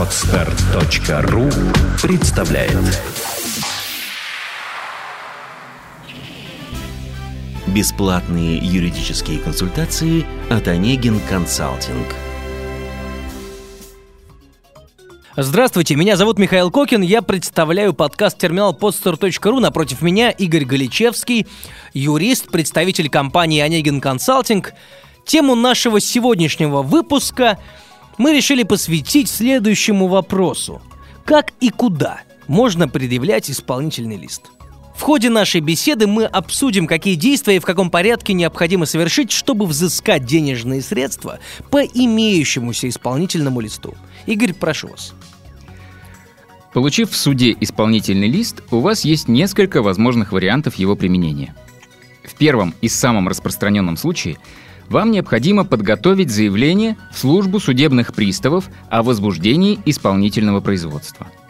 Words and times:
Отстар.ру 0.00 1.50
представляет 2.00 2.72
Бесплатные 7.66 8.56
юридические 8.56 9.40
консультации 9.40 10.24
от 10.48 10.68
Онегин 10.68 11.20
Консалтинг. 11.28 12.06
Здравствуйте, 15.36 15.96
меня 15.96 16.16
зовут 16.16 16.38
Михаил 16.38 16.70
Кокин, 16.70 17.02
я 17.02 17.20
представляю 17.20 17.92
подкаст 17.92 18.38
терминал 18.38 18.74
podster.ru. 18.74 19.60
Напротив 19.60 20.00
меня 20.00 20.30
Игорь 20.30 20.64
Галичевский, 20.64 21.46
юрист, 21.92 22.50
представитель 22.50 23.10
компании 23.10 23.60
Онегин 23.60 24.00
Консалтинг. 24.00 24.72
Тему 25.26 25.54
нашего 25.54 26.00
сегодняшнего 26.00 26.80
выпуска 26.80 27.58
мы 28.20 28.36
решили 28.36 28.64
посвятить 28.64 29.30
следующему 29.30 30.06
вопросу. 30.06 30.82
Как 31.24 31.52
и 31.58 31.70
куда 31.70 32.20
можно 32.48 32.86
предъявлять 32.86 33.50
исполнительный 33.50 34.18
лист? 34.18 34.50
В 34.94 35.00
ходе 35.00 35.30
нашей 35.30 35.62
беседы 35.62 36.06
мы 36.06 36.26
обсудим, 36.26 36.86
какие 36.86 37.14
действия 37.14 37.56
и 37.56 37.60
в 37.60 37.64
каком 37.64 37.90
порядке 37.90 38.34
необходимо 38.34 38.84
совершить, 38.84 39.30
чтобы 39.32 39.64
взыскать 39.64 40.26
денежные 40.26 40.82
средства 40.82 41.38
по 41.70 41.78
имеющемуся 41.82 42.90
исполнительному 42.90 43.60
листу. 43.60 43.94
Игорь, 44.26 44.52
прошу 44.52 44.88
вас. 44.88 45.14
Получив 46.74 47.12
в 47.12 47.16
суде 47.16 47.56
исполнительный 47.58 48.28
лист, 48.28 48.62
у 48.70 48.80
вас 48.80 49.02
есть 49.06 49.28
несколько 49.28 49.80
возможных 49.80 50.32
вариантов 50.32 50.74
его 50.74 50.94
применения. 50.94 51.54
В 52.22 52.34
первом 52.34 52.74
и 52.82 52.88
самом 52.88 53.28
распространенном 53.28 53.96
случае 53.96 54.36
вам 54.90 55.10
необходимо 55.10 55.64
подготовить 55.64 56.30
заявление 56.30 56.98
в 57.10 57.18
службу 57.18 57.58
судебных 57.58 58.12
приставов 58.12 58.68
о 58.90 59.02
возбуждении 59.02 59.78
исполнительного 59.86 60.60
производства– 60.60 61.26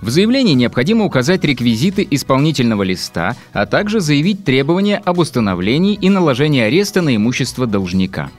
в 0.00 0.10
заявлении 0.10 0.54
необходимо 0.54 1.04
указать 1.04 1.44
реквизиты 1.44 2.06
исполнительного 2.08 2.84
листа, 2.84 3.36
а 3.52 3.66
также 3.66 4.00
заявить 4.00 4.44
требования 4.44 4.98
об 4.98 5.18
установлении 5.18 5.94
и 5.94 6.08
наложении 6.08 6.60
ареста 6.60 7.02
на 7.02 7.16
имущество 7.16 7.66
должника. 7.66 8.30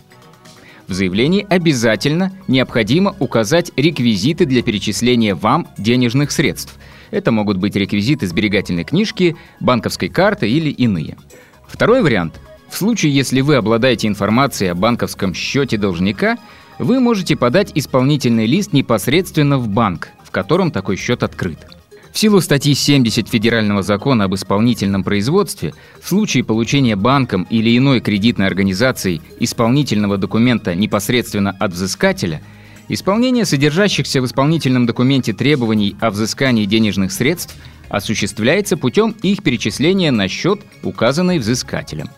В 0.88 0.94
заявлении 0.94 1.46
обязательно 1.48 2.32
необходимо 2.48 3.16
указать 3.20 3.72
реквизиты 3.76 4.46
для 4.46 4.64
перечисления 4.64 5.36
вам 5.36 5.68
денежных 5.78 6.32
средств. 6.32 6.78
Это 7.12 7.32
могут 7.32 7.58
быть 7.58 7.76
реквизиты 7.76 8.26
сберегательной 8.26 8.86
книжки, 8.86 9.36
банковской 9.60 10.08
карты 10.08 10.50
или 10.50 10.70
иные. 10.70 11.18
Второй 11.68 12.02
вариант. 12.02 12.40
В 12.70 12.78
случае, 12.78 13.14
если 13.14 13.42
вы 13.42 13.56
обладаете 13.56 14.08
информацией 14.08 14.70
о 14.70 14.76
банковском 14.76 15.34
счете 15.34 15.78
должника, 15.78 16.38
вы 16.78 17.00
можете 17.00 17.36
подать 17.36 17.72
исполнительный 17.76 18.46
лист 18.46 18.74
непосредственно 18.74 19.58
в 19.58 19.68
банк, 19.68 20.10
в 20.24 20.32
котором 20.32 20.72
такой 20.72 20.96
счет 20.96 21.24
открыт. 21.24 21.60
В 22.12 22.18
силу 22.18 22.42
статьи 22.42 22.74
70 22.74 23.28
Федерального 23.28 23.84
закона 23.84 24.26
об 24.26 24.36
исполнительном 24.36 25.04
производстве, 25.04 25.74
в 26.02 26.08
случае 26.08 26.44
получения 26.44 26.96
банком 26.96 27.44
или 27.50 27.78
иной 27.78 28.02
кредитной 28.02 28.48
организацией 28.48 29.22
исполнительного 29.40 30.18
документа 30.18 30.74
непосредственно 30.74 31.56
от 31.60 31.74
взыскателя, 31.74 32.42
исполнение 32.88 33.46
содержащихся 33.46 34.22
в 34.22 34.26
исполнительном 34.26 34.86
документе 34.86 35.34
требований 35.34 35.96
о 36.00 36.10
взыскании 36.10 36.66
денежных 36.66 37.12
средств 37.12 37.56
осуществляется 37.90 38.78
путем 38.78 39.16
их 39.22 39.44
перечисления 39.44 40.12
на 40.12 40.28
счет, 40.28 40.62
указанный 40.84 41.40
взыскателем. 41.40 42.10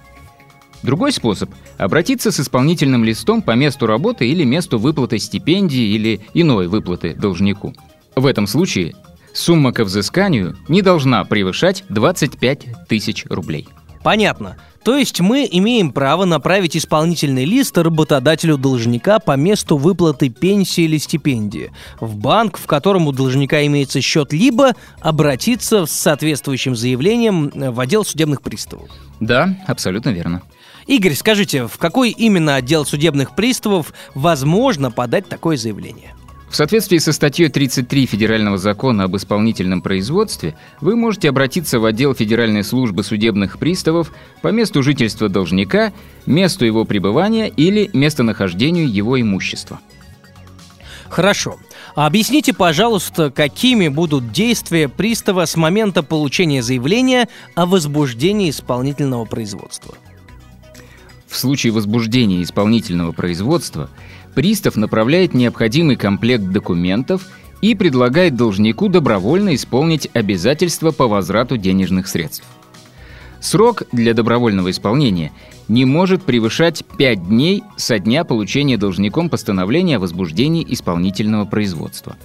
Другой 0.83 1.11
способ– 1.11 1.49
обратиться 1.77 2.31
с 2.31 2.39
исполнительным 2.39 3.03
листом 3.03 3.41
по 3.41 3.51
месту 3.51 3.85
работы 3.85 4.27
или 4.27 4.43
месту 4.43 4.79
выплаты 4.79 5.19
стипендии 5.19 5.95
или 5.95 6.21
иной 6.33 6.67
выплаты 6.67 7.13
должнику– 7.13 7.73
в 8.15 8.25
этом 8.25 8.47
случае 8.47 8.93
сумма 9.33 9.71
к 9.71 9.83
взысканию 9.83 10.57
не 10.67 10.81
должна 10.81 11.23
превышать 11.23 11.83
25 11.89 12.88
тысяч 12.88 13.25
рублей. 13.29 13.67
Понятно. 14.03 14.57
То 14.83 14.97
есть 14.97 15.22
мы 15.22 15.47
имеем 15.50 15.91
право 15.91 16.25
направить 16.25 16.75
исполнительный 16.75 17.45
лист 17.45 17.77
работодателю 17.77 18.57
должника 18.57 19.19
по 19.19 19.35
месту 19.35 19.77
выплаты 19.77 20.29
пенсии 20.29 20.85
или 20.85 20.97
стипендии, 20.97 21.72
в 22.00 22.16
банк, 22.16 22.57
в 22.57 22.66
котором 22.66 23.07
у 23.07 23.11
должника 23.11 23.63
имеется 23.67 24.01
счет, 24.01 24.33
либо 24.33 24.73
обратиться 25.00 25.85
с 25.85 25.91
соответствующим 25.91 26.75
заявлением 26.75 27.51
в 27.53 27.79
отдел 27.79 28.03
судебных 28.03 28.41
приставов. 28.41 28.89
Да, 29.19 29.56
абсолютно 29.67 30.09
верно. 30.09 30.41
Игорь, 30.88 31.14
скажите, 31.14 31.68
в 31.68 31.78
какой 31.78 32.09
именно 32.09 32.56
отдел 32.56 32.86
судебных 32.86 33.36
приставов 33.36 33.94
возможно 34.16 34.92
подать 34.92 35.28
такое 35.28 35.58
заявление? 35.58 36.16
В 36.52 36.56
соответствии 36.56 36.97
со 36.97 37.14
статьей 37.14 37.47
33 37.47 38.06
Федерального 38.08 38.58
закона 38.58 39.06
об 39.06 39.16
исполнительном 39.16 39.81
производстве 39.81 40.53
вы 40.81 40.97
можете 40.97 41.30
обратиться 41.30 41.80
в 41.80 41.86
отдел 41.86 42.14
Федеральной 42.14 42.66
службы 42.66 43.03
судебных 43.06 43.58
приставов 43.58 44.12
по 44.42 44.50
месту 44.50 44.84
жительства 44.84 45.30
должника, 45.30 45.94
месту 46.25 46.66
его 46.66 46.84
пребывания 46.84 47.48
или 47.48 47.90
местонахождению 47.94 48.92
его 48.92 49.19
имущества. 49.22 49.80
Хорошо. 51.08 51.58
Объясните, 51.96 52.53
пожалуйста, 52.53 53.31
какими 53.31 53.88
будут 53.88 54.34
действия 54.34 54.90
пристава 54.90 55.46
с 55.46 55.56
момента 55.56 56.03
получения 56.03 56.62
заявления 56.62 57.30
о 57.56 57.66
возбуждении 57.66 58.50
исполнительного 58.50 59.24
производства? 59.24 59.96
В 61.31 61.38
случае 61.38 61.74
возбуждения 61.74 62.44
исполнительного 62.44 63.14
производства– 63.14 63.90
пристав 64.34 64.75
направляет 64.75 65.34
необходимый 65.34 65.96
комплект 65.96 66.46
документов 66.46 67.28
и 67.62 67.75
предлагает 67.75 68.36
должнику 68.36 68.88
добровольно 68.88 69.56
исполнить 69.56 70.09
обязательства 70.14 70.92
по 70.92 71.08
возврату 71.08 71.58
денежных 71.58 72.08
средств. 72.08 72.46
Срок 73.40 73.84
для 73.92 74.14
добровольного 74.14 74.69
исполнения 74.69 75.31
не 75.68 75.86
может 75.86 76.24
превышать 76.24 76.84
5 76.97 77.28
дней 77.28 77.63
со 77.75 77.98
дня 77.98 78.24
получения 78.24 78.78
должником 78.78 79.30
постановления 79.30 79.98
о 79.98 80.00
возбуждении 80.00 80.66
исполнительного 80.68 81.46
производства. 81.46 82.18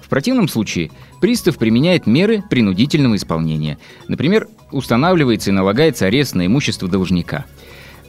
В 0.00 0.08
противном 0.08 0.48
случае 0.48 0.90
пристав 1.20 1.58
применяет 1.58 2.06
меры 2.06 2.42
принудительного 2.48 3.16
исполнения. 3.16 3.78
Например, 4.06 4.48
устанавливается 4.72 5.50
и 5.50 5.52
налагается 5.52 6.06
арест 6.06 6.34
на 6.34 6.46
имущество 6.46 6.88
должника. 6.88 7.44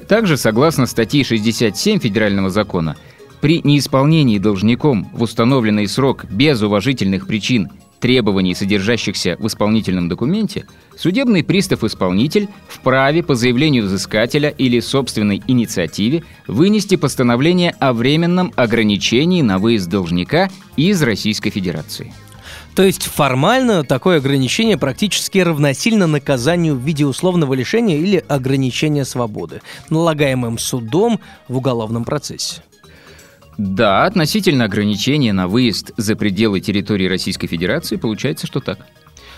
Также, 0.09 0.37
согласно 0.37 0.87
статье 0.87 1.23
67 1.23 1.99
Федерального 1.99 2.49
закона, 2.49 2.97
при 3.41 3.61
неисполнении 3.63 4.39
должником 4.39 5.07
в 5.13 5.21
установленный 5.21 5.87
срок 5.87 6.25
без 6.25 6.61
уважительных 6.63 7.27
причин 7.27 7.69
требований, 7.99 8.55
содержащихся 8.55 9.37
в 9.39 9.45
исполнительном 9.45 10.09
документе, 10.09 10.65
судебный 10.97 11.43
пристав-исполнитель 11.43 12.47
вправе 12.67 13.21
по 13.21 13.35
заявлению 13.35 13.83
взыскателя 13.85 14.49
или 14.49 14.79
собственной 14.79 15.43
инициативе 15.47 16.23
вынести 16.47 16.95
постановление 16.95 17.75
о 17.79 17.93
временном 17.93 18.51
ограничении 18.55 19.43
на 19.43 19.59
выезд 19.59 19.89
должника 19.89 20.49
из 20.75 21.03
Российской 21.03 21.51
Федерации. 21.51 22.11
То 22.75 22.83
есть 22.83 23.03
формально 23.03 23.83
такое 23.83 24.17
ограничение 24.17 24.77
практически 24.77 25.39
равносильно 25.39 26.07
наказанию 26.07 26.75
в 26.75 26.79
виде 26.79 27.05
условного 27.05 27.53
лишения 27.53 27.97
или 27.97 28.23
ограничения 28.27 29.05
свободы, 29.05 29.61
налагаемым 29.89 30.57
судом 30.57 31.19
в 31.47 31.57
уголовном 31.57 32.05
процессе. 32.05 32.61
Да, 33.57 34.05
относительно 34.05 34.65
ограничения 34.65 35.33
на 35.33 35.49
выезд 35.49 35.91
за 35.97 36.15
пределы 36.15 36.61
территории 36.61 37.07
Российской 37.07 37.47
Федерации 37.47 37.97
получается, 37.97 38.47
что 38.47 38.61
так. 38.61 38.79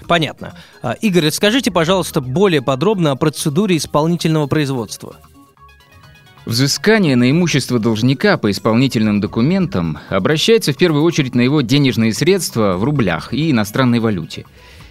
Понятно. 0.07 0.53
А, 0.83 0.93
Игорь, 0.93 1.31
скажите, 1.31 1.71
пожалуйста, 1.71 2.21
более 2.21 2.61
подробно 2.61 3.11
о 3.11 3.15
процедуре 3.15 3.77
исполнительного 3.77 4.45
производства. 4.47 5.15
Взыскание 6.51 7.16
на 7.16 7.31
имущество 7.31 7.79
должника 7.79 8.35
по 8.35 8.51
исполнительным 8.51 9.22
документам 9.22 10.00
обращается 10.09 10.73
в 10.73 10.78
первую 10.78 11.02
очередь 11.05 11.34
на 11.34 11.40
его 11.40 11.61
денежные 11.61 12.14
средства 12.14 12.75
в 12.75 12.84
рублях 12.84 13.34
и 13.34 13.52
иностранной 13.52 13.99
валюте. 13.99 14.43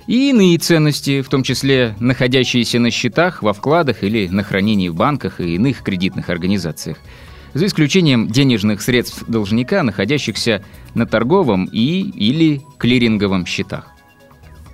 И 0.06 0.30
иные 0.30 0.56
ценности, 0.56 1.20
в 1.20 1.28
том 1.28 1.42
числе 1.42 1.94
находящиеся 2.00 2.78
на 2.78 2.90
счетах, 2.90 3.42
во 3.42 3.52
вкладах 3.52 4.02
или 4.02 4.26
на 4.28 4.42
хранении 4.42 4.88
в 4.88 4.94
банках 4.94 5.38
и 5.38 5.56
иных 5.56 5.82
кредитных 5.82 6.30
организациях– 6.30 6.96
за 7.52 7.66
исключением 7.66 8.28
денежных 8.28 8.80
средств 8.80 9.24
должника, 9.28 9.82
находящихся 9.82 10.64
на 10.94 11.04
торговом 11.04 11.66
и 11.70 12.00
или 12.00 12.62
клиринговом 12.78 13.44
счетах. 13.44 13.88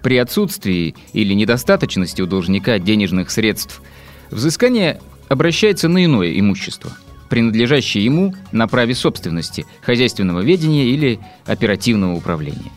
При 0.05 0.19
отсутствии 0.19 0.95
или 1.13 1.35
недостаточности 1.35 2.23
у 2.23 2.27
должника 2.27 2.79
денежных 2.79 3.33
средств 3.33 3.83
взыскание 4.31 5.01
обращается 5.29 5.89
на 5.89 6.05
иное 6.05 6.39
имущество, 6.39 6.93
принадлежащее 7.29 8.05
ему 8.05 8.35
на 8.53 8.69
праве 8.69 8.95
собственности, 8.95 9.67
хозяйственного 9.83 10.41
ведения 10.41 10.87
или 10.87 11.21
оперативного 11.45 12.15
управления. 12.15 12.73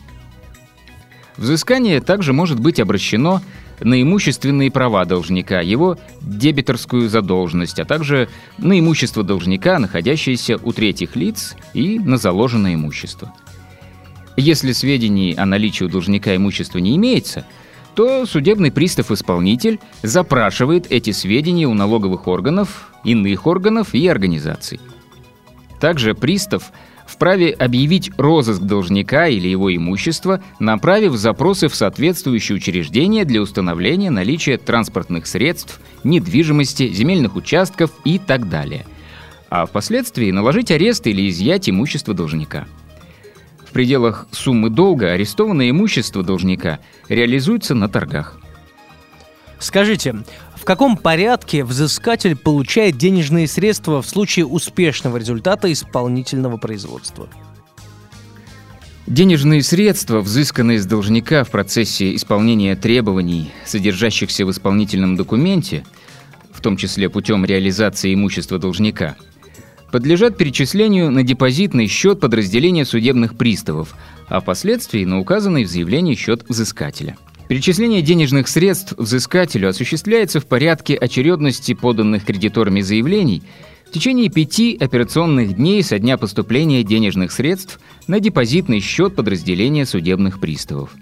Взыскание 1.36 2.00
также 2.00 2.32
может 2.32 2.60
быть 2.60 2.80
обращено 2.80 3.40
на 3.80 4.00
имущественные 4.02 4.70
права 4.70 5.06
должника, 5.06 5.60
его 5.60 5.98
дебиторскую 6.20 7.08
задолженность, 7.08 7.80
а 7.80 7.86
также 7.86 8.28
на 8.58 8.78
имущество 8.78 9.22
должника, 9.22 9.78
находящееся 9.78 10.58
у 10.62 10.72
третьих 10.72 11.16
лиц, 11.16 11.56
и 11.72 11.98
на 11.98 12.18
заложенное 12.18 12.74
имущество. 12.74 13.32
Если 14.36 14.72
сведений 14.72 15.34
о 15.34 15.46
наличии 15.46 15.84
у 15.84 15.88
должника 15.88 16.36
имущества 16.36 16.78
не 16.78 16.96
имеется, 16.96 17.46
то 17.94 18.26
судебный 18.26 18.70
пристав-исполнитель 18.70 19.80
запрашивает 20.02 20.86
эти 20.90 21.10
сведения 21.10 21.66
у 21.66 21.74
налоговых 21.74 22.28
органов, 22.28 22.90
иных 23.04 23.46
органов 23.46 23.94
и 23.94 24.06
организаций. 24.06 24.80
Также 25.80 26.14
пристав 26.14 26.72
вправе 27.06 27.50
объявить 27.50 28.12
розыск 28.16 28.62
должника 28.62 29.26
или 29.26 29.48
его 29.48 29.74
имущества, 29.74 30.42
направив 30.60 31.14
запросы 31.14 31.68
в 31.68 31.74
соответствующие 31.74 32.56
учреждения 32.56 33.24
для 33.24 33.42
установления 33.42 34.10
наличия 34.10 34.58
транспортных 34.58 35.26
средств, 35.26 35.80
недвижимости, 36.04 36.88
земельных 36.92 37.34
участков 37.34 37.90
и 38.04 38.18
так 38.18 38.48
далее. 38.48 38.86
А 39.48 39.66
впоследствии 39.66 40.30
наложить 40.30 40.70
арест 40.70 41.06
или 41.08 41.28
изъять 41.28 41.68
имущество 41.68 42.14
должника. 42.14 42.68
В 43.80 43.82
пределах 43.82 44.26
суммы 44.30 44.68
долга 44.68 45.12
арестованное 45.12 45.70
имущество 45.70 46.22
должника 46.22 46.80
реализуется 47.08 47.74
на 47.74 47.88
торгах. 47.88 48.38
Скажите, 49.58 50.22
в 50.54 50.66
каком 50.66 50.98
порядке 50.98 51.64
взыскатель 51.64 52.36
получает 52.36 52.98
денежные 52.98 53.48
средства 53.48 54.02
в 54.02 54.06
случае 54.06 54.44
успешного 54.44 55.16
результата 55.16 55.72
исполнительного 55.72 56.58
производства? 56.58 57.26
Денежные 59.06 59.62
средства, 59.62 60.20
взысканные 60.20 60.78
с 60.78 60.84
должника 60.84 61.42
в 61.44 61.48
процессе 61.48 62.14
исполнения 62.14 62.76
требований, 62.76 63.50
содержащихся 63.64 64.44
в 64.44 64.50
исполнительном 64.50 65.16
документе, 65.16 65.86
в 66.52 66.60
том 66.60 66.76
числе 66.76 67.08
путем 67.08 67.46
реализации 67.46 68.12
имущества 68.12 68.58
должника, 68.58 69.16
подлежат 69.90 70.36
перечислению 70.36 71.10
на 71.10 71.22
депозитный 71.22 71.86
счет 71.86 72.20
подразделения 72.20 72.84
судебных 72.84 73.36
приставов, 73.36 73.94
а 74.28 74.40
впоследствии 74.40 75.04
на 75.04 75.18
указанный 75.18 75.64
в 75.64 75.68
заявлении 75.68 76.14
счет 76.14 76.44
взыскателя– 76.48 77.16
Перечисление 77.50 78.00
денежных 78.00 78.46
средств 78.46 78.94
взыскателю 78.96 79.70
осуществляется 79.70 80.38
в 80.38 80.46
порядке 80.46 80.94
очередности 80.94 81.74
поданных 81.74 82.24
кредиторами 82.24 82.80
заявлений 82.80 83.42
в 83.88 83.90
течение 83.90 84.30
пяти 84.30 84.78
операционных 84.80 85.56
дней 85.56 85.82
со 85.82 85.98
дня 85.98 86.16
поступления 86.16 86.84
денежных 86.84 87.32
средств 87.32 87.80
на 88.06 88.20
депозитный 88.20 88.78
счет 88.78 89.16
подразделения 89.16 89.84
судебных 89.84 90.38
приставов. 90.38 90.94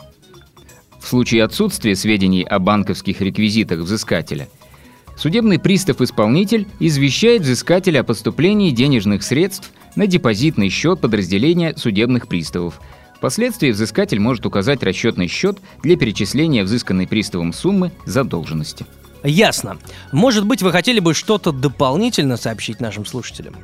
В 0.99 1.06
случае 1.06 1.44
отсутствия 1.44 1.94
сведений 1.94 2.44
о 2.44 2.58
банковских 2.58 3.20
реквизитах 3.20 3.81
взыскателя, 3.81 4.49
судебный 5.19 5.59
пристав-исполнитель 5.59 6.67
извещает 6.81 7.43
взыскателя 7.43 8.00
о 8.00 8.05
поступлении 8.05 8.70
денежных 8.70 9.23
средств 9.23 9.70
на 9.97 10.06
депозитный 10.06 10.69
счет 10.69 11.00
подразделения 11.00 11.75
судебных 11.76 12.29
приставов– 12.29 12.81
Впоследствии 13.19 13.73
взыскатель 13.73 14.20
может 14.20 14.47
указать 14.47 14.82
расчетный 14.85 15.26
счет 15.26 15.59
для 15.82 15.97
перечисления 15.97 16.62
взысканной 16.62 17.09
приставом 17.09 17.53
суммы 17.53 17.91
задолженности. 18.05 18.87
Ясно. 19.25 19.79
Может 20.12 20.47
быть, 20.47 20.62
вы 20.62 20.70
хотели 20.70 21.00
бы 21.00 21.15
что-то 21.15 21.50
дополнительно 21.50 22.37
сообщить 22.37 22.81
нашим 22.81 23.05
слушателям? 23.05 23.56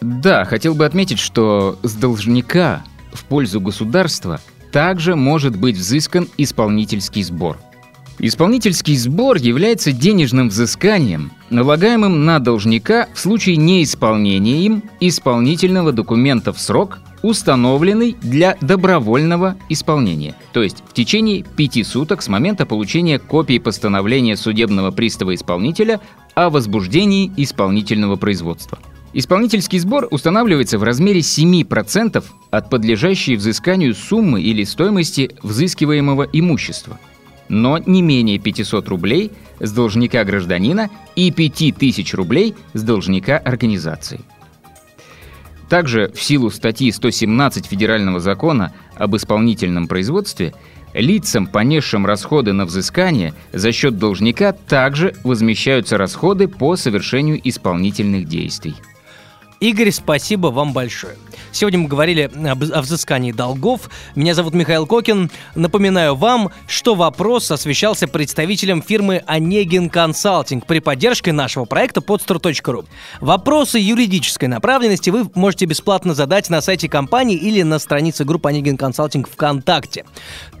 Да, 0.00 0.44
хотел 0.44 0.76
бы 0.76 0.86
отметить, 0.86 1.18
что 1.18 1.76
с 1.82 1.94
должника 1.94 2.84
в 3.12 3.24
пользу 3.24 3.60
государства 3.60 4.40
также 4.70 5.16
может 5.16 5.56
быть 5.56 5.76
взыскан 5.76 6.28
исполнительский 6.36 7.24
сбор. 7.24 7.58
Исполнительский 8.20 8.96
сбор 8.96 9.36
является 9.38 9.92
денежным 9.92 10.48
взысканием, 10.48 11.32
налагаемым 11.50 12.24
на 12.24 12.38
должника 12.38 13.08
в 13.12 13.18
случае 13.18 13.56
неисполнения 13.56 14.64
им 14.64 14.84
исполнительного 15.00 15.92
документа 15.92 16.52
в 16.52 16.60
срок 16.60 17.00
установленный 17.22 18.16
для 18.20 18.56
добровольного 18.60 19.56
исполнения, 19.70 20.36
то 20.52 20.62
есть 20.62 20.82
в 20.86 20.92
течение 20.92 21.42
пяти 21.42 21.82
суток 21.82 22.20
с 22.22 22.28
момента 22.28 22.66
получения 22.66 23.18
копии 23.18 23.58
постановления 23.58 24.36
судебного 24.36 24.90
пристава-исполнителя 24.90 26.00
о 26.34 26.50
возбуждении 26.50 27.32
исполнительного 27.36 28.16
производства. 28.16 28.78
Исполнительский 29.14 29.78
сбор 29.78 30.06
устанавливается 30.10 30.78
в 30.78 30.82
размере 30.82 31.20
7% 31.20 32.22
от 32.50 32.70
подлежащей 32.70 33.36
взысканию 33.36 33.94
суммы 33.94 34.42
или 34.42 34.64
стоимости 34.64 35.30
взыскиваемого 35.42 36.28
имущества, 36.32 36.98
но 37.48 37.78
не 37.78 38.02
менее 38.02 38.38
500 38.38 38.88
рублей 38.88 39.32
с 39.60 39.72
должника 39.72 40.24
гражданина 40.24 40.90
и 41.16 41.30
5000 41.30 42.14
рублей 42.14 42.54
с 42.72 42.82
должника 42.82 43.38
организации. 43.38 44.20
Также 45.68 46.12
в 46.14 46.22
силу 46.22 46.50
статьи 46.50 46.90
117 46.90 47.66
Федерального 47.66 48.20
закона 48.20 48.72
об 48.96 49.16
исполнительном 49.16 49.88
производстве 49.88 50.54
лицам, 50.92 51.46
понесшим 51.46 52.06
расходы 52.06 52.52
на 52.52 52.66
взыскание 52.66 53.34
за 53.52 53.72
счет 53.72 53.98
должника, 53.98 54.52
также 54.52 55.14
возмещаются 55.24 55.98
расходы 55.98 56.48
по 56.48 56.76
совершению 56.76 57.40
исполнительных 57.42 58.28
действий. 58.28 58.74
Игорь, 59.64 59.92
спасибо 59.92 60.48
вам 60.48 60.74
большое. 60.74 61.16
Сегодня 61.50 61.78
мы 61.78 61.88
говорили 61.88 62.30
об, 62.46 62.64
о 62.70 62.82
взыскании 62.82 63.32
долгов. 63.32 63.88
Меня 64.14 64.34
зовут 64.34 64.52
Михаил 64.52 64.86
Кокин. 64.86 65.30
Напоминаю 65.54 66.16
вам, 66.16 66.50
что 66.66 66.94
вопрос 66.94 67.50
освещался 67.50 68.06
представителем 68.06 68.82
фирмы 68.82 69.22
Онегин 69.26 69.88
Консалтинг 69.88 70.66
при 70.66 70.80
поддержке 70.80 71.32
нашего 71.32 71.64
проекта 71.64 72.00
podster.ru. 72.00 72.84
Вопросы 73.22 73.78
юридической 73.78 74.50
направленности 74.50 75.08
вы 75.08 75.30
можете 75.34 75.64
бесплатно 75.64 76.12
задать 76.12 76.50
на 76.50 76.60
сайте 76.60 76.90
компании 76.90 77.38
или 77.38 77.62
на 77.62 77.78
странице 77.78 78.26
группы 78.26 78.50
Онегин 78.50 78.76
Консалтинг 78.76 79.30
ВКонтакте. 79.30 80.04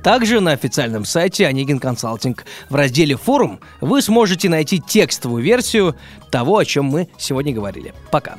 Также 0.02 0.40
на 0.40 0.52
официальном 0.52 1.04
сайте 1.04 1.46
Онегин 1.46 1.78
Консалтинг 1.78 2.46
в 2.70 2.74
разделе 2.74 3.16
«Форум» 3.16 3.60
вы 3.82 4.00
сможете 4.00 4.48
найти 4.48 4.80
текстовую 4.80 5.42
версию 5.44 5.94
того, 6.30 6.56
о 6.56 6.64
чем 6.64 6.86
мы 6.86 7.10
сегодня 7.18 7.52
говорили. 7.52 7.92
Пока. 8.10 8.38